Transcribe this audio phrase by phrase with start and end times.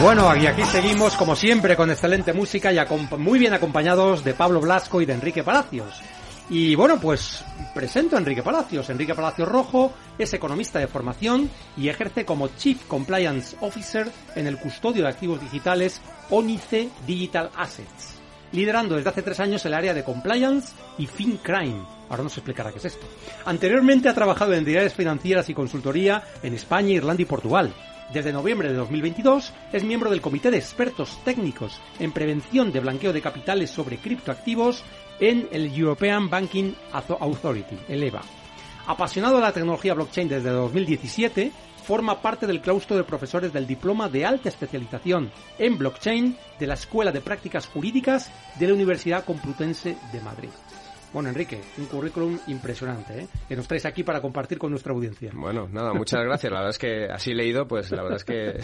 [0.00, 2.78] Bueno, y aquí seguimos como siempre con excelente música y
[3.16, 6.02] muy bien acompañados de Pablo Blasco y de Enrique Palacios.
[6.50, 7.44] Y bueno, pues
[7.74, 8.90] presento a Enrique Palacios.
[8.90, 14.58] Enrique Palacios Rojo es economista de formación y ejerce como Chief Compliance Officer en el
[14.58, 18.20] custodio de activos digitales ONICE Digital Assets,
[18.52, 21.82] liderando desde hace tres años el área de compliance y FinCrime.
[22.10, 23.06] Ahora nos explicará qué es esto.
[23.46, 27.72] Anteriormente ha trabajado en entidades financieras y consultoría en España, Irlanda y Portugal
[28.14, 33.12] desde noviembre de 2022 es miembro del Comité de Expertos Técnicos en Prevención de Blanqueo
[33.12, 34.84] de Capitales sobre Criptoactivos
[35.18, 38.22] en el European Banking Authority, el EBA.
[38.86, 41.50] Apasionado de la tecnología blockchain desde 2017,
[41.82, 46.74] forma parte del claustro de profesores del Diploma de Alta Especialización en Blockchain de la
[46.74, 50.50] Escuela de Prácticas Jurídicas de la Universidad Complutense de Madrid.
[51.14, 53.28] Bueno, Enrique, un currículum impresionante, ¿eh?
[53.48, 55.30] Que nos traes aquí para compartir con nuestra audiencia.
[55.32, 56.52] Bueno, nada, muchas gracias.
[56.52, 58.58] La verdad es que así leído, pues la verdad es que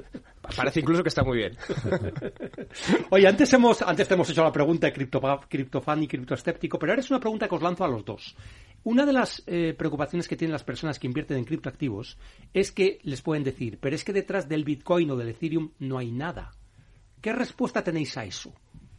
[0.56, 1.56] parece incluso que está muy bien.
[3.10, 7.00] Oye, antes hemos, antes te hemos hecho la pregunta de criptofan y criptoescéptico, pero ahora
[7.00, 8.36] es una pregunta que os lanzo a los dos.
[8.84, 12.18] Una de las eh, preocupaciones que tienen las personas que invierten en criptoactivos
[12.54, 15.98] es que les pueden decir, pero es que detrás del Bitcoin o del Ethereum no
[15.98, 16.52] hay nada.
[17.20, 18.54] ¿Qué respuesta tenéis a eso?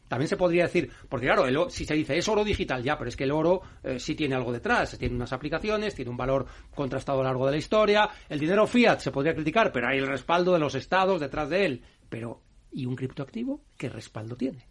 [0.07, 3.16] También se podría decir, porque claro, si se dice es oro digital, ya, pero es
[3.16, 7.19] que el oro eh, sí tiene algo detrás, tiene unas aplicaciones, tiene un valor contrastado
[7.19, 8.09] a lo largo de la historia.
[8.29, 11.66] El dinero fiat se podría criticar, pero hay el respaldo de los estados detrás de
[11.66, 11.84] él.
[12.09, 12.41] Pero,
[12.72, 14.68] ¿y un criptoactivo qué respaldo tiene?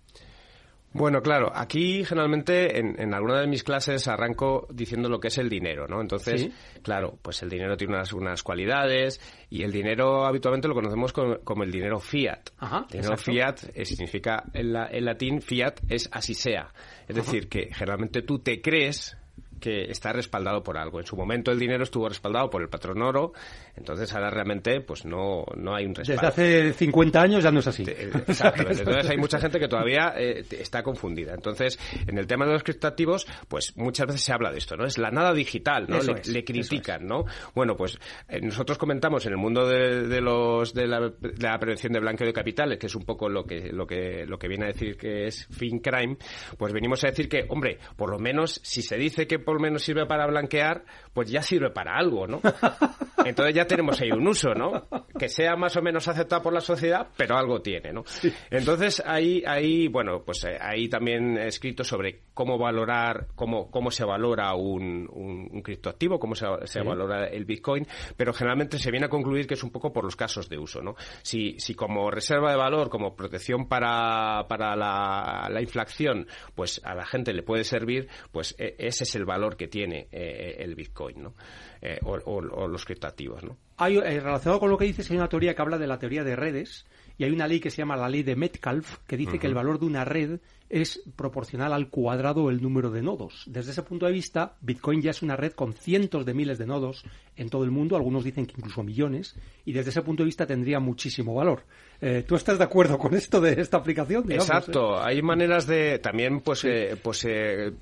[0.97, 5.37] Bueno, claro, aquí generalmente en, en, alguna de mis clases arranco diciendo lo que es
[5.37, 6.01] el dinero, ¿no?
[6.01, 6.49] Entonces,
[6.83, 9.21] claro, pues el dinero tiene unas, unas cualidades
[9.51, 12.49] y el dinero habitualmente lo conocemos como, el dinero fiat.
[12.57, 14.73] Ajá, el dinero fiat significa en,
[15.05, 16.73] latín fiat es así sea.
[17.07, 19.19] Es decir, que generalmente tú te crees
[19.61, 21.01] que está respaldado por algo.
[21.01, 23.33] En su momento el dinero estuvo respaldado por el patrón oro,
[23.77, 26.23] entonces ahora realmente pues no, no hay un respaldo.
[26.23, 27.85] Desde hace 50 años ya no es así.
[27.85, 28.63] Exacto.
[28.71, 31.35] Entonces hay mucha gente que todavía eh, está confundida.
[31.35, 34.85] Entonces, en el tema de los criptativos, pues muchas veces se habla de esto, ¿no?
[34.85, 35.99] Es la nada digital, ¿no?
[36.01, 37.25] le, critican, ¿no?
[37.55, 42.27] Bueno, pues eh, nosotros comentamos en el mundo de, los de la, prevención de blanqueo
[42.27, 44.97] de capitales, que es un poco lo que lo que lo que viene a decir
[44.97, 46.17] que es fin crime,
[46.57, 49.61] pues venimos a decir que, hombre, por lo menos si se dice que por lo
[49.61, 50.85] menos sirve para blanquear,
[51.15, 52.41] pues ya sirve para algo, ¿no?
[53.25, 54.87] Entonces ya tenemos ahí un uso, ¿no?
[55.19, 58.05] Que sea más o menos aceptado por la sociedad, pero algo tiene, ¿no?
[58.51, 63.91] Entonces ahí, ahí bueno, pues eh, ahí también he escrito sobre cómo valorar, cómo, cómo
[63.91, 67.87] se valora un, un, criptoactivo, cómo se, se valora el Bitcoin,
[68.17, 70.83] pero generalmente se viene a concluir que es un poco por los casos de uso,
[70.83, 70.97] ¿no?
[71.23, 76.95] Si, si como reserva de valor, como protección para, para la, la inflación, pues a
[76.95, 80.57] la gente le puede servir, pues e, ese es el valor valor que tiene eh,
[80.59, 81.35] el Bitcoin, ¿no?
[81.83, 83.57] Eh, o, los criptativos, ¿no?
[83.77, 86.25] Hay, eh, relacionado con lo que dices, hay una teoría que habla de la teoría
[86.25, 86.87] de redes
[87.19, 89.55] y hay una ley que se llama la ley de Metcalfe que dice que el
[89.55, 93.45] valor de una red es proporcional al cuadrado el número de nodos.
[93.47, 96.67] Desde ese punto de vista, Bitcoin ya es una red con cientos de miles de
[96.67, 97.05] nodos
[97.37, 100.47] en todo el mundo, algunos dicen que incluso millones, y desde ese punto de vista
[100.47, 101.65] tendría muchísimo valor.
[102.01, 104.31] Eh, ¿Tú estás de acuerdo con esto de esta aplicación?
[104.31, 104.97] Exacto.
[104.97, 105.03] Eh?
[105.05, 107.27] Hay maneras de también, pues, eh, pues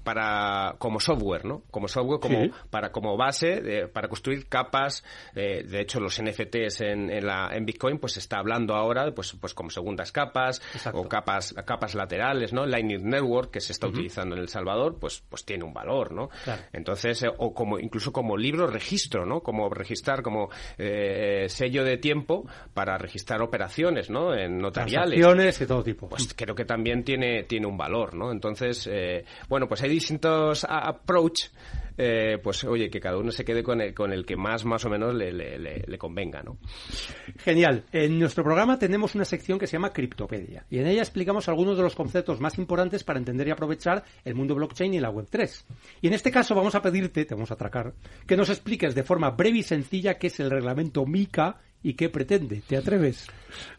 [0.03, 1.63] para como software, ¿no?
[1.71, 5.05] Como software, como para como base para construir capas.
[5.35, 9.37] de hecho, los NFTs en, en, la, en Bitcoin, pues se está hablando ahora, pues,
[9.41, 10.63] pues como segundas capas
[10.93, 12.67] o capas capas laterales, ¿no?
[12.75, 16.31] Lightning Network que se está utilizando en El Salvador, pues, pues tiene un valor, ¿no?
[16.73, 19.41] Entonces, o como incluso como libro registro, ¿no?
[19.41, 24.35] Como registrar como sello de tiempo para registrar operaciones ¿no?
[24.35, 25.19] En notariales.
[25.59, 26.09] de todo tipo.
[26.09, 28.31] Pues creo que también tiene, tiene un valor, ¿no?
[28.31, 31.49] Entonces, eh, bueno, pues hay distintos approach
[31.97, 34.85] eh, pues oye, que cada uno se quede con el, con el que más más
[34.85, 36.59] o menos le, convenga, ¿no?
[37.39, 37.85] Genial.
[37.93, 41.77] En nuestro programa tenemos una sección que se llama Criptopedia y en ella explicamos algunos
[41.77, 45.65] de los conceptos más importantes para entender y aprovechar el mundo blockchain y la Web3.
[46.01, 47.95] Y en este caso vamos a pedirte, te vamos a atracar,
[48.27, 52.09] que nos expliques de forma breve y sencilla qué es el reglamento MICA y qué
[52.09, 52.63] pretende.
[52.67, 53.29] ¿Te atreves?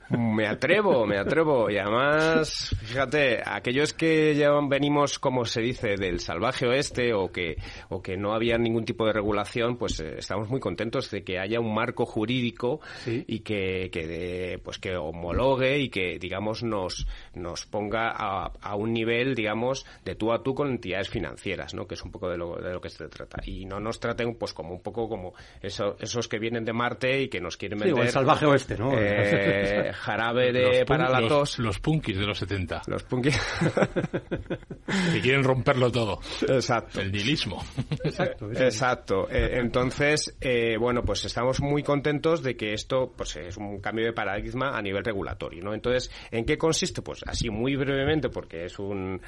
[0.10, 1.70] Me atrevo, me atrevo.
[1.70, 7.56] Y además, fíjate, aquellos que ya venimos, como se dice, del salvaje oeste o que,
[7.90, 11.40] o que no había ningún tipo de regulación, pues eh, estamos muy contentos de que
[11.40, 17.66] haya un marco jurídico y que, que, pues que homologue y que, digamos, nos, nos
[17.66, 21.88] ponga a, a, un nivel, digamos, de tú a tú con entidades financieras, ¿no?
[21.88, 23.42] Que es un poco de lo, de lo que se trata.
[23.46, 27.28] Y no nos traten, pues, como un poco como esos que vienen de Marte y
[27.30, 27.96] que nos quieren vender.
[27.96, 28.92] Sí, o el salvaje oeste, ¿no?
[28.96, 31.60] Eh, jarabe de, para la tos.
[31.60, 32.84] Los punkis de los 70.
[32.88, 33.40] Los punkis.
[35.14, 36.20] que quieren romperlo todo.
[36.48, 37.02] Exacto.
[37.02, 37.64] El nihilismo.
[38.04, 38.52] Exacto.
[38.52, 39.30] Exacto.
[39.30, 44.06] Eh, entonces, eh, bueno, pues estamos muy contentos de que esto pues es un cambio
[44.06, 45.74] de paradigma a nivel regulatorio, ¿no?
[45.74, 47.02] Entonces, ¿en qué consiste?
[47.02, 49.22] Pues así muy brevemente, porque es un,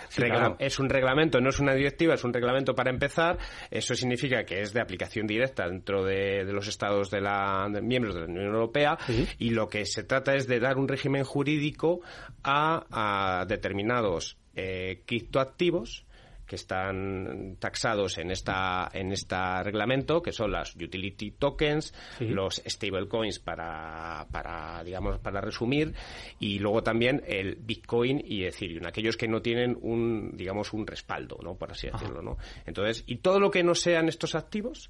[0.60, 3.38] es un reglamento, no es una directiva, es un reglamento para empezar.
[3.72, 8.22] Eso significa que es de aplicación directa dentro de, los estados de la miembros de
[8.22, 8.98] la Unión Europea
[9.38, 12.02] y lo que se trata es de dar un régimen jurídico
[12.44, 16.07] a, determinados eh, criptoactivos
[16.48, 23.40] que están taxados en esta en este reglamento, que son las utility tokens, los stablecoins
[23.40, 25.94] para, para, digamos, para resumir,
[26.40, 31.38] y luego también el Bitcoin y Ethereum, aquellos que no tienen un, digamos, un respaldo,
[31.44, 31.56] ¿no?
[31.56, 32.38] Por así decirlo, ¿no?
[32.66, 34.90] Entonces, y todo lo que no sean estos activos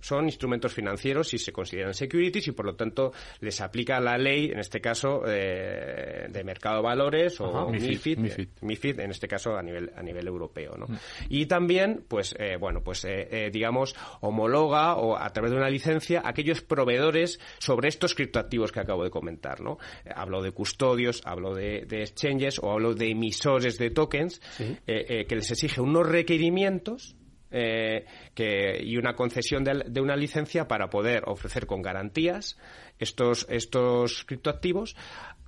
[0.00, 4.50] son instrumentos financieros y se consideran securities y por lo tanto les aplica la ley,
[4.50, 8.18] en este caso, eh, de mercado de valores o MIFID,
[8.62, 10.86] MIFID, en este caso a nivel, a nivel europeo, ¿no?
[11.28, 15.70] Y también, pues, eh, bueno, pues, eh, eh, digamos, homologa o a través de una
[15.70, 19.78] licencia aquellos proveedores sobre estos criptoactivos que acabo de comentar, ¿no?
[20.14, 24.40] Hablo de custodios, hablo de, exchanges o hablo de emisores de tokens
[24.86, 27.16] que les exige unos requerimientos
[27.50, 32.58] que, y una concesión de, de, una licencia para poder ofrecer con garantías
[32.98, 34.96] estos, estos criptoactivos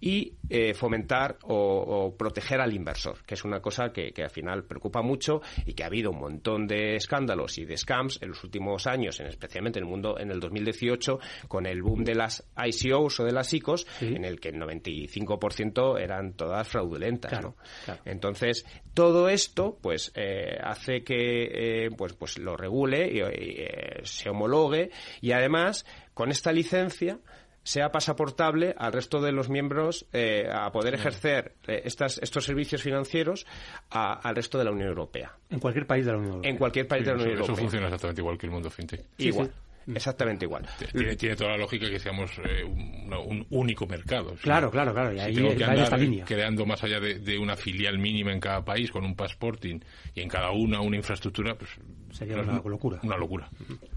[0.01, 5.03] y eh, fomentar o, proteger al inversor, que es una cosa que, al final preocupa
[5.03, 8.87] mucho y que ha habido un montón de escándalos y de scams en los últimos
[8.87, 11.19] años, en, especialmente en el mundo en el 2018,
[11.49, 16.01] con el boom de las ICOs o de las ICOs, en el que el 95%
[16.01, 17.43] eran todas fraudulentas.
[17.43, 17.57] ¿no?
[18.05, 24.91] Entonces, todo esto pues eh, hace que eh, pues, pues lo regule y se homologue
[25.21, 25.85] y además
[26.15, 27.19] con esta licencia
[27.69, 32.83] sea pasaportable al resto de los miembros eh, a poder ejercer eh, estas, estos servicios
[32.83, 33.47] financieros
[33.91, 35.37] al resto de la Unión Europea.
[35.51, 36.51] En cualquier país de la Unión Europea.
[36.51, 37.53] En cualquier país de la Unión Europea.
[37.53, 39.05] Eso funciona exactamente igual que el mundo fintech.
[39.19, 39.53] igual.
[39.95, 40.67] Exactamente igual.
[41.17, 44.35] Tiene, toda la lógica que seamos eh, un, único mercado.
[44.43, 45.13] Claro, claro, claro.
[45.15, 48.91] Y ahí tengo que andar creando más allá de, una filial mínima en cada país
[48.91, 49.81] con un passporting
[50.15, 51.71] y en cada una una infraestructura, pues
[52.11, 53.01] sería una locura.
[53.03, 53.49] Una locura.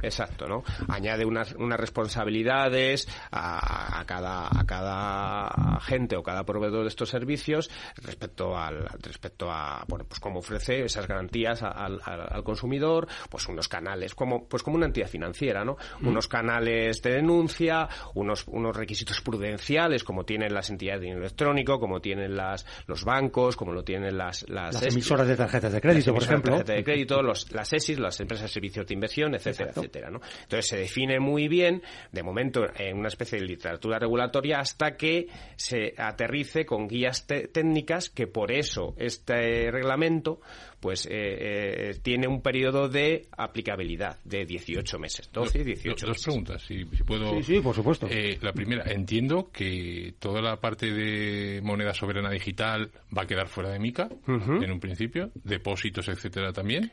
[0.02, 0.64] Exacto, ¿no?
[0.88, 5.48] Añade unas, unas responsabilidades a, cada a cada
[5.78, 10.84] agente o cada proveedor de estos servicios respecto al respecto a bueno pues cómo ofrece
[10.84, 15.78] esas garantías al, al consumidor, pues unos canales como pues como una entidad financiera, ¿no?
[16.00, 16.08] Mm.
[16.08, 21.80] unos canales de denuncia, unos, unos requisitos prudenciales como tienen las entidades de dinero electrónico,
[21.80, 24.48] como tienen las, los bancos, como lo tienen las...
[24.50, 26.58] Las, emisoras de tarjetas de crédito, por ejemplo.
[26.64, 30.10] De, de crédito, los, las ESIS, las empresas de servicios de inversión, etcétera, etcétera.
[30.10, 30.22] ¿no?
[30.44, 31.82] Entonces se define muy bien,
[32.12, 38.10] de momento, en una especie de literatura regulatoria hasta que se aterrice con guías técnicas
[38.10, 40.42] que por eso este reglamento
[40.82, 46.24] pues eh, eh, tiene un periodo de aplicabilidad de 18 meses, 12 y 18 Dos
[46.24, 47.36] preguntas, si, puedo.
[47.36, 48.08] Sí, sí, por supuesto.
[48.10, 53.48] Eh, la primera, entiendo que toda la parte de moneda soberana digital va a quedar
[53.48, 56.92] fuera de MICA, en un principio, depósitos, etcétera, también.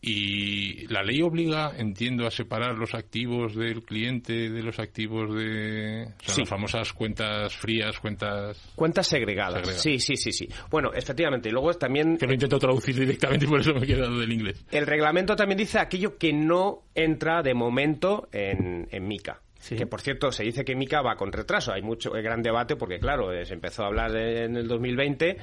[0.00, 6.12] Y la ley obliga, entiendo, a separar los activos del cliente de los activos de
[6.26, 9.80] las famosas cuentas frías, cuentas cuentas segregadas.
[9.80, 10.48] Sí, sí, sí, sí.
[10.70, 11.48] Bueno, efectivamente.
[11.48, 14.64] Y luego también que lo intento traducir directamente, por eso me he quedado del inglés.
[14.70, 19.40] El reglamento también dice aquello que no entra de momento en, en MICA.
[19.68, 21.72] Que por cierto, se dice que Mica va con retraso.
[21.72, 25.36] Hay mucho gran debate porque, claro, se empezó a hablar en el 2020,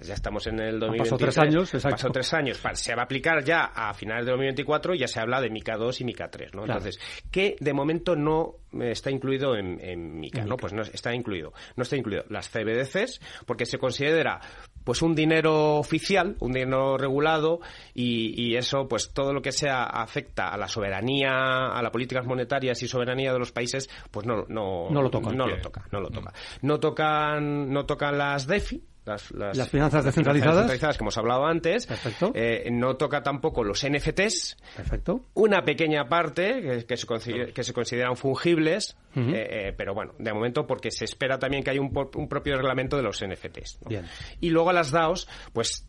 [0.00, 1.10] ya estamos en el 2023.
[1.10, 1.96] Pasó tres años, exacto.
[1.96, 2.60] Pasó tres años.
[2.74, 5.76] Se va a aplicar ya a finales de 2024 y ya se habla de Mica
[5.76, 6.64] 2 y Mica 3, ¿no?
[6.64, 6.98] Entonces,
[7.30, 10.56] que de momento no está incluido en, en MICA, ¿no?
[10.56, 11.52] Pues no está incluido.
[11.76, 14.40] No está incluido las CBDCs porque se considera
[14.88, 17.60] pues un dinero oficial, un dinero regulado
[17.92, 22.82] y, eso, pues todo lo que sea afecta a la soberanía, a las políticas monetarias
[22.82, 25.30] y soberanía de los países, pues no, no, no lo toca.
[25.30, 26.32] No lo toca, no lo toca.
[26.62, 30.96] No tocan, no tocan las DEFI, las, finanzas descentralizadas.
[30.96, 31.86] que hemos hablado antes.
[31.86, 32.32] Perfecto.
[32.34, 34.56] Eh, no toca tampoco los NFTs.
[34.76, 35.22] Perfecto.
[35.34, 37.06] Una pequeña parte que, se,
[37.52, 41.70] que se consideran fungibles, eh, eh, pero bueno, de momento porque se espera también que
[41.70, 43.80] haya un, un propio reglamento de los NFTs.
[43.86, 44.04] Bien.
[44.40, 45.88] Y luego las DAOs, pues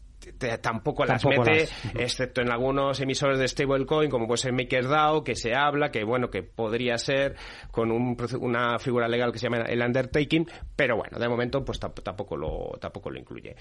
[0.61, 5.55] tampoco, las mete, excepto en algunos emisores de stablecoin, como puede ser MakerDAO, que se
[5.55, 7.35] habla, que bueno, que podría ser
[7.71, 12.35] con una figura legal que se llama el undertaking, pero bueno, de momento pues tampoco
[12.37, 13.55] lo, tampoco lo incluye.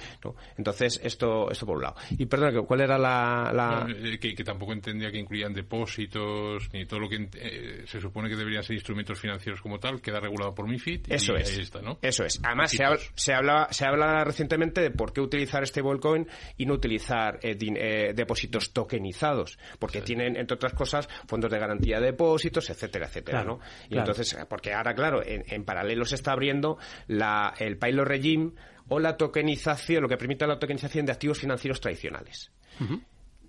[0.56, 1.96] Entonces, esto, esto por un lado.
[2.10, 3.86] Y perdón, ¿cuál era la...?
[3.88, 8.36] Eh, que, tampoco entendía que incluían depósitos, ni todo lo que eh, se supone que
[8.36, 11.06] deberían ser instrumentos financieros como tal, queda regulado por MIFID.
[11.08, 11.58] Eso es.
[12.02, 12.40] Eso es.
[12.42, 12.84] Además, se,
[13.14, 16.26] se, habla, se habla recientemente de por qué utilizar stablecoin
[16.58, 22.00] y no utilizar eh, eh, depósitos tokenizados, porque tienen, entre otras cosas, fondos de garantía
[22.00, 23.60] de depósitos, etcétera, etcétera, ¿no?
[23.88, 28.52] Y entonces, porque ahora, claro, en, paralelo se está abriendo la, el pilot regime
[28.88, 32.50] o la tokenización, lo que permite la tokenización de activos financieros tradicionales.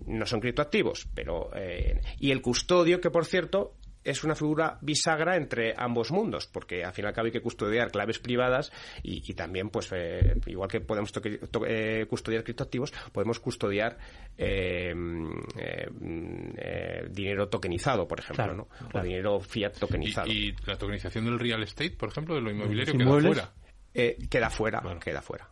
[0.06, 1.50] No son criptoactivos, pero...
[1.54, 6.84] Eh, y el custodio, que por cierto, es una figura bisagra entre ambos mundos, porque
[6.84, 10.68] al fin y al cabo hay que custodiar claves privadas y, también, pues, eh, igual
[10.68, 11.12] que podemos
[11.66, 13.98] eh, custodiar criptoactivos, podemos custodiar
[14.36, 14.94] eh,
[17.10, 18.68] dinero tokenizado, por ejemplo, ¿no?
[18.94, 20.30] O dinero fiat tokenizado.
[20.30, 23.52] ¿Y, la tokenización del real estate, por ejemplo, de lo inmobiliario, queda fuera?
[23.92, 25.50] queda fuera, queda fuera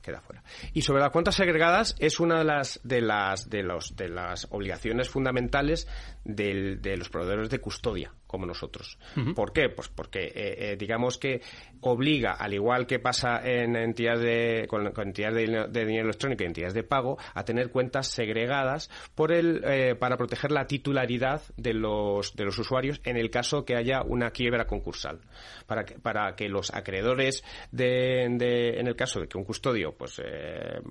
[0.00, 0.42] queda fuera.
[0.72, 4.46] Y sobre las cuentas segregadas es una de las de las de los de las
[4.50, 5.86] obligaciones fundamentales
[6.24, 8.96] de los proveedores de custodia como nosotros.
[9.34, 9.70] ¿Por qué?
[9.70, 11.42] Pues porque eh, eh, digamos que
[11.80, 16.74] obliga, al igual que pasa en entidades de, con, entidades de, dinero electrónico y entidades
[16.74, 22.36] de pago, a tener cuentas segregadas por el, eh, para proteger la titularidad de los,
[22.36, 25.22] de los usuarios en el caso que haya una quiebra concursal.
[25.66, 30.22] Para que, para que los acreedores de, en el caso de que un custodio pues,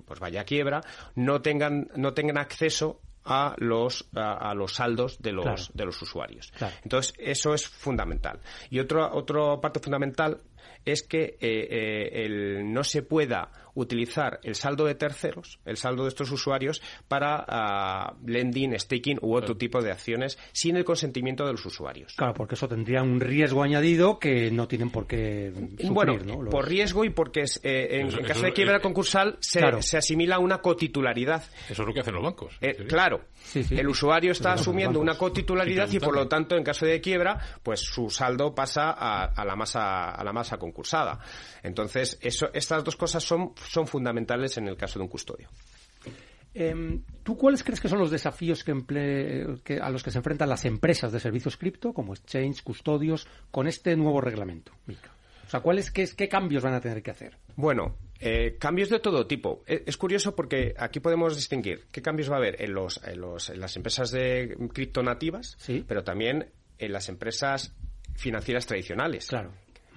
[0.05, 0.81] pues vaya a quiebra,
[1.15, 6.51] no tengan, no tengan acceso a los, a, los saldos de los, de los usuarios.
[6.83, 8.39] Entonces, eso es fundamental.
[8.71, 10.41] Y otro, otra parte fundamental
[10.85, 16.03] es que eh, eh, el, no se pueda utilizar el saldo de terceros, el saldo
[16.03, 21.45] de estos usuarios, para ah, lending, staking u otro tipo de acciones sin el consentimiento
[21.45, 22.13] de los usuarios.
[22.15, 26.49] Claro, porque eso tendría un riesgo añadido que no tienen por qué sufrir, Bueno, ¿no?
[26.49, 30.57] por riesgo y porque eh, en, caso de quiebra concursal se, se, asimila a una
[30.57, 31.43] cotitularidad.
[31.69, 32.57] Eso es lo que hacen los bancos.
[32.87, 33.21] claro,
[33.53, 37.79] el usuario está asumiendo una cotitularidad y por lo tanto en caso de quiebra, pues
[37.79, 41.19] su saldo pasa a, a la masa a la masa concursada.
[41.63, 45.49] Entonces, eso, estas dos cosas son, son fundamentales en el caso de un custodio.
[46.53, 50.65] Em, ¿Tú cuáles crees que son los desafíos que, a los que se enfrentan las
[50.65, 54.71] empresas de servicios cripto, como exchange, custodios, con este nuevo reglamento?
[55.45, 57.37] O sea, ¿cuáles, qué, qué cambios van a tener que hacer?
[57.55, 59.63] Bueno, eh, cambios de todo tipo.
[59.65, 63.21] E, es, curioso porque aquí podemos distinguir qué cambios va a haber en, los, en,
[63.21, 65.83] los, en las empresas de cripto nativas, ¿Sí?
[65.87, 67.75] pero también en las empresas
[68.15, 69.27] financieras tradicionales.
[69.27, 69.51] Claro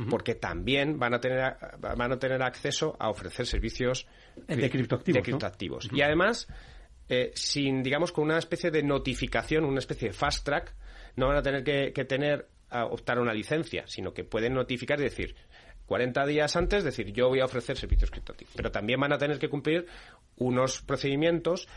[0.08, 4.06] porque también van a tener van a tener acceso a ofrecer servicios
[4.48, 5.88] de criptoactivos.
[5.92, 6.48] Y además,
[7.08, 10.74] eh, sin digamos con una especie de notificación, una especie de fast track,
[11.16, 14.98] no van a tener que, tener a optar a una licencia, sino que pueden notificar
[14.98, 15.36] y decir
[15.86, 18.54] 40 días antes, decir yo voy a ofrecer servicios criptoactivos.
[18.56, 19.86] Pero también van a tener que cumplir
[20.36, 21.68] unos procedimientos,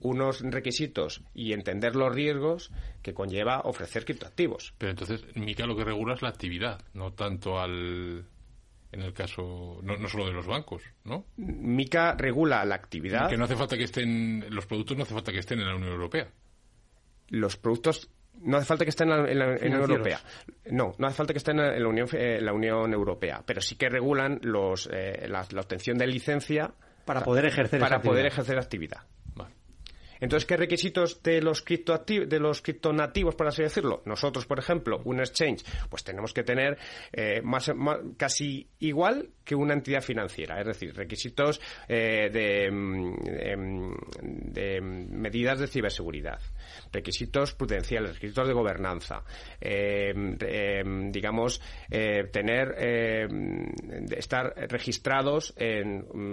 [0.00, 2.70] unos requisitos y entender los riesgos
[3.02, 4.74] que conlleva ofrecer criptoactivos.
[4.78, 8.24] Pero entonces, MICA lo que regula es la actividad, no tanto al
[8.92, 11.26] en el caso no, no solo de los bancos, ¿no?
[11.36, 13.28] MICA regula la actividad.
[13.28, 15.76] Que no hace falta que estén los productos no hace falta que estén en la
[15.76, 16.28] Unión Europea.
[17.28, 20.20] Los productos no hace falta que estén en la, Unión Europea.
[20.70, 23.88] No, no hace falta que estén en la Unión, la Unión Europea, pero sí que
[23.88, 26.72] regulan los, eh, la, obtención de licencia
[27.04, 29.02] para poder ejercer para poder ejercer actividad.
[30.20, 34.02] Entonces, ¿qué requisitos de los de los criptonativos, por así decirlo?
[34.04, 36.78] Nosotros, por ejemplo, un exchange, pues tenemos que tener
[37.12, 37.72] eh, más,
[38.16, 43.94] casi igual que una entidad financiera, es decir, requisitos eh, de, mm, em,
[44.52, 46.40] de, medidas de ciberseguridad,
[46.92, 49.24] requisitos prudenciales, requisitos de gobernanza,
[49.60, 51.60] em, em, digamos,
[51.90, 52.76] eh, tener,
[54.16, 55.54] estar registrados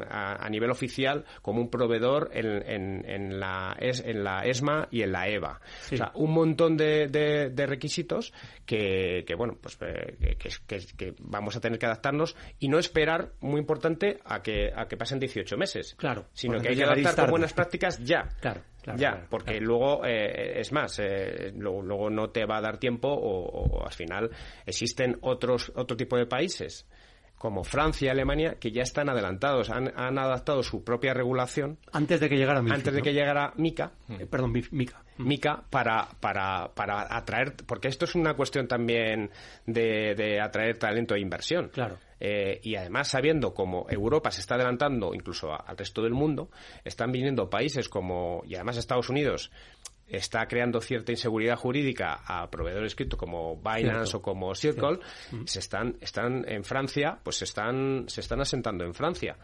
[0.10, 5.12] a, nivel oficial como un proveedor en, en la es, en la ESMA y en
[5.12, 5.60] la EVA.
[5.91, 8.34] O sea, un montón de, de, requisitos
[8.65, 13.34] que, que, bueno, pues eh, que, que, vamos a tener que adaptarnos y no esperar,
[13.41, 15.96] muy importante, a que, a que pasen 18 meses.
[15.96, 16.25] Claro.
[16.34, 18.27] Sino que hay que adaptar con buenas prácticas ya.
[18.41, 18.62] Claro
[18.96, 23.86] ya, porque luego, eh, es más, eh, luego, no te va a dar tiempo o,
[23.86, 24.29] al final
[24.65, 26.88] existen otros otro tipo de países
[27.38, 32.29] como Francia y Alemania que ya están adelantados, han, adaptado su propia regulación antes de
[32.29, 37.56] que llegara antes de que llegara Mica, eh, perdón, Mica, Mica para, para, para atraer,
[37.65, 39.29] porque esto es una cuestión también
[39.65, 41.70] de, de atraer talento e inversión.
[41.70, 41.98] Claro.
[42.20, 46.50] Eh, y además sabiendo cómo Europa se está adelantando incluso al resto del mundo,
[46.84, 49.51] están viniendo países como, y además Estados Unidos,
[50.08, 55.00] está creando cierta inseguridad jurídica a proveedores cripto como Binance o como Circle,
[55.46, 59.38] se están, están en Francia, pues se están, se están asentando en Francia.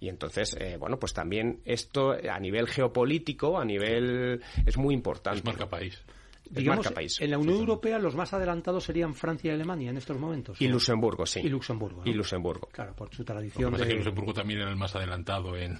[0.00, 5.40] Y entonces, eh, bueno, pues también esto a nivel geopolítico, a nivel, es muy importante.
[5.40, 6.02] Es marca país.
[6.50, 10.60] Digamos, en la Unión Europea los más adelantados serían Francia y Alemania en estos momentos.
[10.60, 11.40] Y Luxemburgo, sí.
[11.40, 12.02] Y Luxemburgo.
[12.06, 12.68] Y Luxemburgo.
[12.72, 13.74] Claro, por su tradición.
[13.74, 13.86] de...
[13.86, 15.78] que Luxemburgo también era el más adelantado en,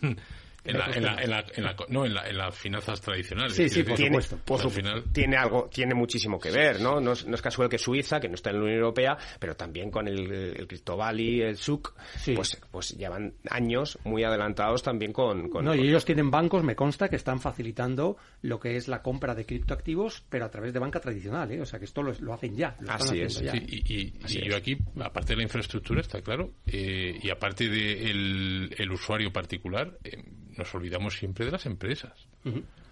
[0.69, 3.55] en la, en, la, en, la, en, la, no, en, la, en las finanzas tradicionales.
[3.55, 4.45] Sí, sí, por tiene, supuesto.
[4.45, 5.05] Por su, final...
[5.13, 7.01] Tiene algo, tiene muchísimo que ver, ¿no?
[7.01, 9.57] No es, no es, casual que Suiza, que no está en la Unión Europea, pero
[9.57, 12.35] también con el, el Crypto Valley, el SUC, sí.
[12.35, 15.81] pues, pues llevan años muy adelantados también con, con No, con...
[15.81, 19.47] y ellos tienen bancos, me consta, que están facilitando lo que es la compra de
[19.47, 21.61] criptoactivos, pero a través de banca tradicional, ¿eh?
[21.61, 22.77] O sea, que esto lo, lo hacen ya.
[22.81, 23.41] Lo Así es.
[23.41, 23.53] Ya.
[23.53, 27.31] Sí, y, y, Así y yo aquí, aparte de la infraestructura, está claro, eh, y
[27.31, 30.23] aparte del de el usuario particular, eh,
[30.59, 32.29] nos olvidamos siempre de las empresas.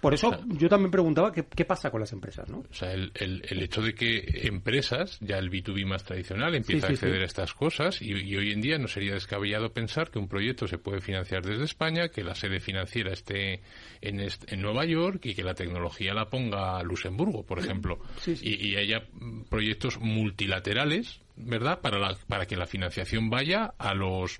[0.00, 2.58] Por eso yo también preguntaba qué, qué, pasa con las empresas, ¿no?
[2.58, 6.87] O sea, el, el, el, hecho de que empresas, ya el B2B más tradicional, empieza
[6.87, 7.23] sí, a acceder sí.
[7.23, 10.68] a estas cosas y, y, hoy en día no sería descabellado pensar que un proyecto
[10.68, 13.62] se puede financiar desde España, que la sede financiera esté
[14.00, 17.99] en, est en Nueva York y que la tecnología la ponga Luxemburgo, por ejemplo.
[18.26, 19.02] Y, y haya
[19.49, 21.80] proyectos multilaterales ¿verdad?
[21.80, 24.38] Para, la, para que la financiación vaya a los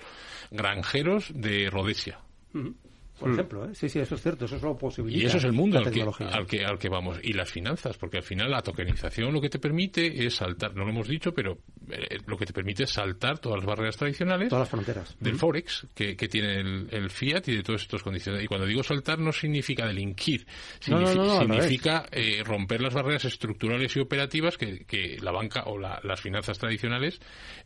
[0.50, 2.21] granjeros de Rhodesia.
[2.52, 2.75] Uh -huh
[3.19, 3.33] por mm.
[3.33, 3.65] ejemplo.
[3.65, 3.75] ¿eh?
[3.75, 5.23] Sí, sí, eso es cierto, eso es lo posibilita.
[5.23, 7.19] Y eso es el mundo al que, al que, al, que, vamos.
[7.23, 10.85] Y las finanzas, porque al final la tokenización lo que te permite es saltar, no
[10.85, 11.59] lo hemos dicho, pero
[11.91, 14.49] eh, lo que te permite es saltar todas las barreras tradicionales.
[14.49, 15.17] Todas las fronteras.
[15.19, 15.39] Del mm.
[15.39, 18.45] Forex, que, que tiene el, el, Fiat y de todos estos condiciones.
[18.45, 20.47] Y cuando digo saltar no significa delinquir,
[20.79, 25.33] significa, no, no, no, significa eh, romper las barreras estructurales y operativas que, que la
[25.33, 27.21] banca o la, las finanzas tradicionales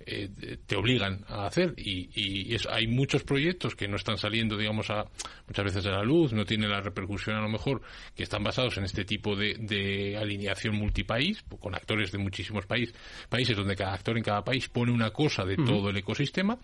[0.07, 0.29] eh,
[0.65, 1.75] te obligan a hacer.
[1.77, 5.07] Y, y es, hay muchos proyectos que no están saliendo, digamos, a
[5.51, 7.83] muchas veces a la luz, no tiene la repercusión a lo mejor
[8.15, 12.95] que están basados en este tipo de, de alineación multipaís, con actores de muchísimos país,
[13.29, 15.67] países donde cada actor en cada país pone una cosa de uh -huh.
[15.67, 16.57] todo el ecosistema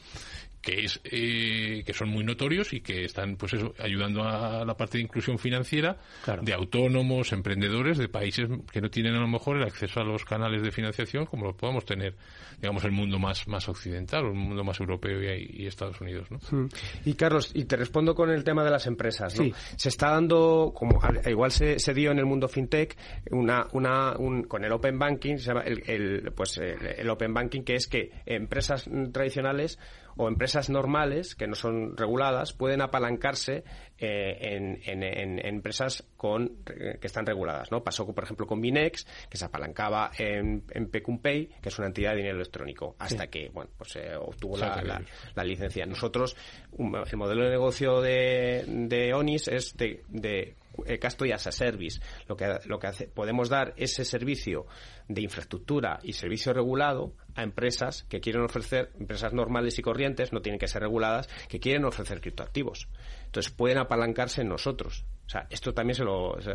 [0.66, 4.76] que es eh, que son muy notorios y que están pues eso ayudando a la
[4.76, 6.42] parte de inclusión financiera claro.
[6.42, 10.24] de autónomos emprendedores de países que no tienen a lo mejor el acceso a los
[10.24, 12.16] canales de financiación como lo podamos tener
[12.61, 16.26] digamos el mundo más más occidental o el mundo más europeo y, y Estados Unidos
[16.33, 16.40] ¿no?
[16.50, 16.68] Mm.
[17.05, 19.44] y Carlos y te respondo con el tema de las empresas ¿no?
[19.44, 19.55] sí.
[19.76, 22.96] se está dando como igual se, se, dio en el mundo fintech
[23.31, 27.33] una una un, con el open banking se llama el, el pues el, el open
[27.33, 29.79] banking que es que empresas tradicionales
[30.16, 33.64] o empresas normales que no son reguladas pueden apalancarse
[33.98, 37.70] eh, en, en, en, empresas con, eh, que están reguladas.
[37.70, 37.83] ¿no?
[37.83, 42.12] Pasó, por ejemplo, con Binex, que se apalancaba en, en Pecumpay, que es una entidad
[42.12, 43.29] de dinero electrónico, hasta sí.
[43.29, 45.02] que bueno, pues, eh, obtuvo la, la,
[45.35, 45.85] la, licencia.
[45.87, 46.37] Nosotros,
[46.72, 51.52] un, el modelo de negocio de, de ONIS es de, de eh, custody as a
[51.52, 52.00] service.
[52.29, 54.66] Lo que, lo que hace, podemos dar ese servicio
[55.09, 60.42] de infraestructura y servicio regulado a empresas que quieren ofrecer, empresas normales y corrientes, no
[60.42, 62.88] tienen que ser reguladas, que quieren ofrecer criptoactivos.
[63.27, 65.05] Entonces pueden apalancarse en nosotros.
[65.26, 66.40] O sea, esto también se lo...
[66.40, 66.52] Se,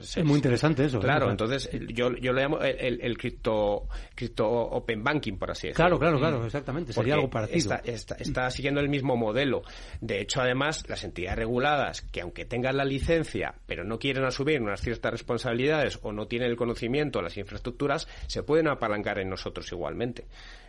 [0.00, 0.98] se, es muy interesante eso.
[0.98, 1.30] Claro, ¿eh?
[1.30, 5.84] entonces yo, yo le llamo el, el, el cripto, cripto open banking, por así decirlo.
[5.84, 6.92] Claro, claro, claro, exactamente.
[6.92, 7.74] Sería algo parecido.
[7.74, 9.62] Está, está, está, siguiendo el mismo modelo.
[10.00, 14.60] De hecho, además, las entidades reguladas, que aunque tengan la licencia, pero no quieren asumir
[14.60, 19.70] unas ciertas responsabilidades o no tienen el conocimiento, las infraestructuras, se pueden apalancar en nosotros
[19.70, 20.26] igualmente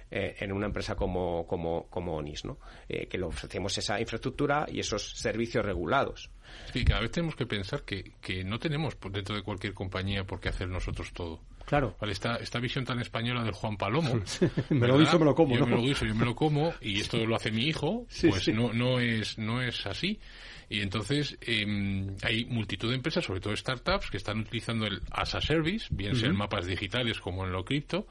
[0.09, 2.59] eh, en una empresa como, como, como ONIS, ¿no?
[2.87, 6.29] Eh, que le ofrecemos esa infraestructura y esos servicios regulados.
[6.71, 10.39] Sí, cada vez tenemos que pensar que, que no tenemos dentro de cualquier compañía por
[10.39, 11.41] qué hacer nosotros todo.
[11.65, 11.97] Claro.
[12.01, 14.21] Esta, esta visión tan española del Juan Palomo.
[14.69, 15.57] me lo guiso, me lo como.
[15.57, 18.47] Yo me lo guiso, yo me lo como, y esto lo hace mi hijo, pues
[18.47, 20.17] No, no, es, no es así.
[20.69, 25.35] Y entonces em, hay multitud de empresas, sobre todo startups, que están utilizando el as
[25.35, 28.07] a service, bien sean mapas digitales como en lo cripto,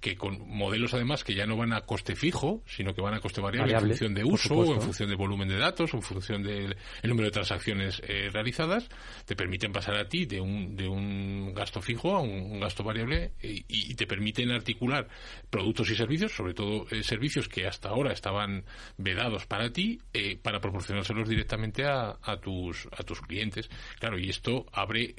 [0.00, 3.20] que con modelos además que ya no van a coste fijo, sino que van a
[3.20, 6.02] coste variable, en función de uso, o en función del volumen de datos, o en
[6.02, 8.88] función del número de transacciones eh, realizadas,
[9.26, 13.32] te permiten pasar a ti de un, de un gasto fijo a un, gasto variable
[13.42, 15.08] eh, y, te permiten articular
[15.50, 18.64] productos y servicios, sobre todo eh, servicios que hasta ahora estaban
[18.96, 20.00] vedados para ti,
[20.42, 23.68] para proporcionárselos directamente a, a, tus, a tus clientes.
[23.98, 25.14] Claro, y esto abre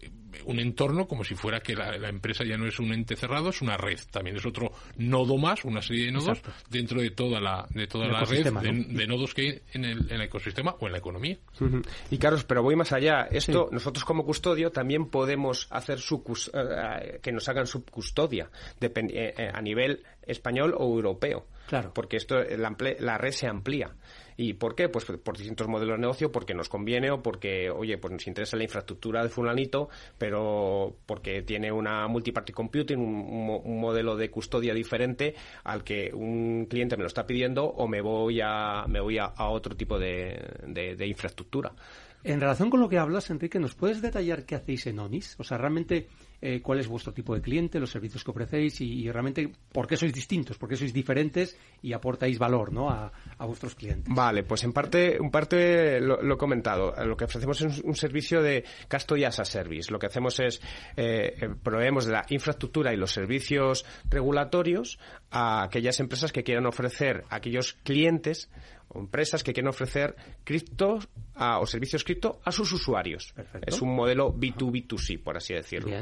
[0.46, 3.62] un entorno como si fuera que la, empresa ya no es un ente cerrado, es
[3.62, 4.00] una red.
[4.12, 8.08] También es otro nodo más, una serie de nodos dentro de toda la, de toda
[8.08, 11.38] la red de, nodos que hay en el, ecosistema o en la economía.
[12.10, 13.28] Y Carlos, pero voy más allá.
[13.32, 18.92] Esto, nosotros como custodio también podemos hacer su, eh, que nos hagan su custodia eh,
[18.96, 21.48] eh, a nivel español o europeo.
[21.68, 21.92] Claro.
[21.94, 23.96] Porque esto, la, la red se amplía.
[24.42, 24.90] ¿Y por qué?
[24.90, 28.58] Pues por distintos modelos de negocio, porque nos conviene o porque, oye, pues nos interesa
[28.58, 35.36] la infraestructura de fulanito, pero porque tiene una multiparty computing, un, modelo de custodia diferente
[35.64, 39.32] al que un cliente me lo está pidiendo o me voy a, me voy a,
[39.38, 41.72] otro tipo de, de infraestructura.
[42.24, 45.36] En relación con lo que hablas, Enrique, ¿nos puedes detallar qué hacéis en ONIS?
[45.40, 46.08] O sea, realmente
[46.44, 49.96] eh, cuál es vuestro tipo de cliente, los servicios que ofrecéis y, realmente por qué
[49.96, 52.90] sois distintos, por qué sois diferentes y aportáis valor ¿no?
[52.90, 53.12] a,
[53.46, 54.14] vuestros clientes.
[54.14, 56.94] Vale, pues en parte, en parte lo, he comentado.
[57.06, 59.92] Lo que ofrecemos es un, servicio de custody as a service.
[59.92, 60.62] Lo que hacemos es
[60.96, 66.66] eh, eh, proveemos de la infraestructura y los servicios regulatorios a aquellas empresas que quieran
[66.66, 68.50] ofrecer a aquellos clientes
[68.94, 71.00] o empresas que quieren ofrecer cripto
[71.36, 73.34] o servicios cripto a sus usuarios.
[73.66, 75.96] Es un modelo B2B2C, por así decirlo.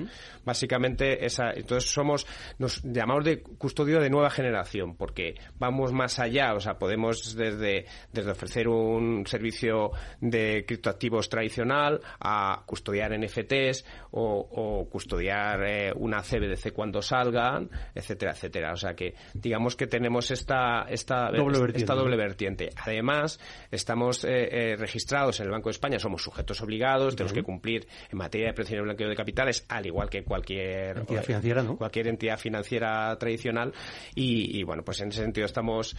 [0.44, 6.54] Básicamente, esa, entonces somos, nos llamamos de custodio de nueva generación, porque vamos más allá,
[6.54, 14.88] o sea, podemos desde, desde ofrecer un servicio de criptoactivos tradicional a custodiar NFTs o,
[14.92, 18.74] custodiar eh, una CBDC cuando salgan, etcétera, etcétera.
[18.74, 22.70] O sea que, digamos que tenemos esta, esta doble vertiente.
[22.80, 23.40] Además,
[23.72, 27.88] estamos eh, eh, registrados en el Banco de España, somos sujetos obligados, tenemos que cumplir
[28.12, 31.78] en materia de prevención y blanqueo de capitales, al igual que cualquier entidad financiera, ¿no?
[31.78, 33.74] cualquier entidad financiera tradicional.
[34.16, 35.96] Y, bueno, pues en ese sentido estamos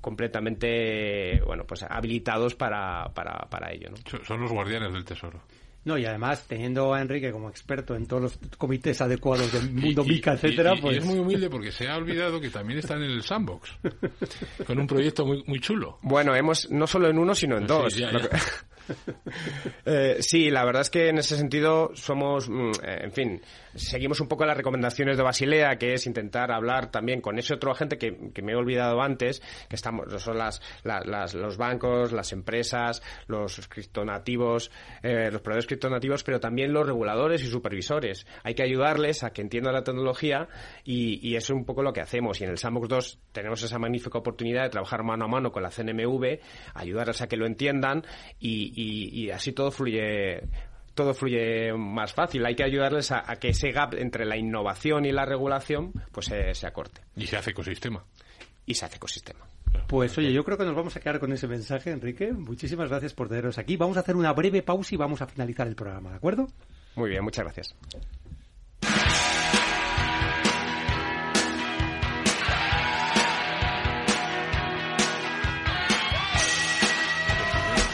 [0.00, 3.90] completamente bueno, pues habilitados para, para, para ello.
[3.90, 4.24] ¿no?
[4.24, 5.40] Son los guardianes del tesoro.
[5.84, 10.04] No, y además, teniendo a Enrique como experto en todos los comités adecuados del mundo
[10.04, 10.98] MICA, etcétera, pues...
[10.98, 13.70] es muy humilde porque se ha olvidado que también están en el sandbox,
[14.66, 15.98] con un proyecto muy, muy chulo.
[16.02, 17.96] Bueno, hemos no solo en uno, sino en dos.
[19.92, 23.42] Eh, sí, la verdad es que en ese sentido somos, mm, eh, en fin,
[23.74, 27.72] seguimos un poco las recomendaciones de Basilea, que es intentar hablar también con ese otro
[27.72, 30.60] agente que, me he olvidado antes, que estamos, son las,
[31.34, 34.70] los bancos, las empresas, los criptonativos,
[35.02, 38.28] eh, los proveedores criptonativos, pero también los reguladores y supervisores.
[38.44, 40.48] Hay que ayudarles a que entiendan la tecnología
[40.84, 42.40] y, y eso es un poco lo que hacemos.
[42.40, 45.64] Y en el Sandbox 2 tenemos esa magnífica oportunidad de trabajar mano a mano con
[45.64, 46.38] la CNMV,
[46.74, 48.04] ayudarles a que lo entiendan
[48.38, 48.72] y,
[49.24, 50.42] y, así todo fluye
[50.94, 52.44] todo fluye más fácil.
[52.44, 56.66] Hay que ayudarles a, que ese gap entre la innovación y la regulación pues se
[56.66, 57.00] acorte.
[57.16, 58.04] Y se hace ecosistema.
[58.66, 59.46] Y se hace ecosistema.
[59.86, 62.32] Pues oye, yo creo que nos vamos a quedar con ese mensaje, Enrique.
[62.32, 63.76] Muchísimas gracias por teneros aquí.
[63.76, 66.48] Vamos a hacer una breve pausa y vamos a finalizar el programa, ¿de acuerdo?
[66.96, 67.74] Muy bien, muchas gracias.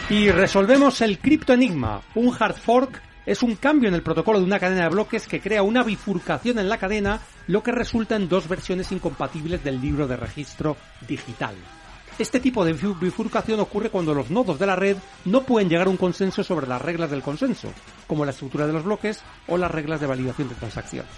[0.09, 2.01] Y resolvemos el criptoenigma.
[2.15, 5.41] Un hard fork es un cambio en el protocolo de una cadena de bloques que
[5.41, 10.07] crea una bifurcación en la cadena, lo que resulta en dos versiones incompatibles del libro
[10.07, 10.77] de registro
[11.09, 11.57] digital.
[12.21, 15.91] Este tipo de bifurcación ocurre cuando los nodos de la red no pueden llegar a
[15.91, 17.73] un consenso sobre las reglas del consenso,
[18.07, 21.11] como la estructura de los bloques o las reglas de validación de transacciones.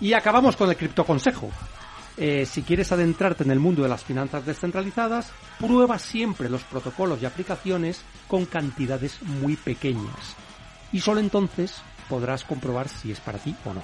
[0.00, 1.50] Y acabamos con el criptoconsejo.
[2.20, 7.22] Eh, si quieres adentrarte en el mundo de las finanzas descentralizadas, prueba siempre los protocolos
[7.22, 10.36] y aplicaciones con cantidades muy pequeñas.
[10.92, 13.82] Y solo entonces podrás comprobar si es para ti o no.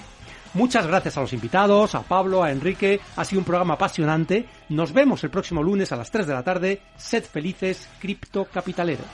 [0.53, 2.99] Muchas gracias a los invitados, a Pablo, a Enrique.
[3.17, 4.47] Ha sido un programa apasionante.
[4.69, 6.81] Nos vemos el próximo lunes a las 3 de la tarde.
[6.97, 9.05] Sed felices, criptocapitaleros.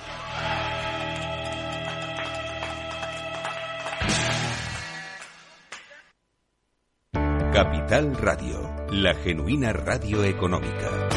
[7.64, 11.10] Capital Radio, la genuina radio económica.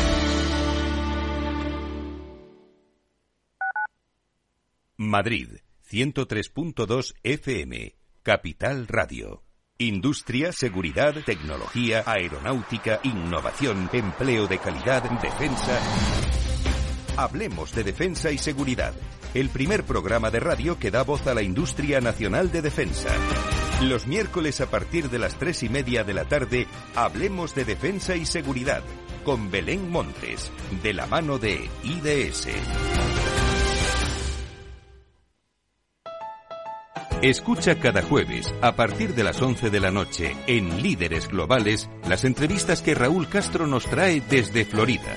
[4.98, 5.48] Madrid,
[5.90, 9.42] 103.2 FM, Capital Radio.
[9.78, 15.80] Industria, seguridad, tecnología, aeronáutica, innovación, empleo de calidad, defensa.
[17.16, 18.92] Hablemos de defensa y seguridad.
[19.32, 23.08] El primer programa de radio que da voz a la industria nacional de defensa.
[23.82, 28.16] Los miércoles a partir de las tres y media de la tarde, hablemos de defensa
[28.16, 28.82] y seguridad
[29.24, 30.50] con Belén Montes,
[30.82, 32.48] de la mano de IDS.
[37.22, 42.24] Escucha cada jueves, a partir de las 11 de la noche, en Líderes Globales, las
[42.24, 45.16] entrevistas que Raúl Castro nos trae desde Florida.